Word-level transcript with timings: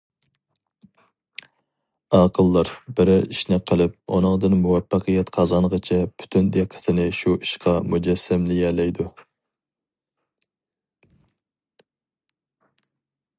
ئاقىللار 2.19 2.71
بىرەر 2.99 3.21
ئىشنى 3.35 3.59
قىلىپ 3.71 4.15
ئۇنىڭدىن 4.15 4.57
مۇۋەپپەقىيەت 4.63 5.29
قازانغىچە 5.37 5.99
پۈتۈن 6.23 6.49
دىققىتىنى 6.57 7.07
شۇ 7.21 7.37
ئىشقا 7.43 7.77
مۇجەسسەملىيەلەيدۇ. 7.93 9.09